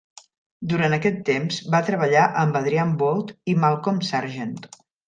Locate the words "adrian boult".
2.63-3.35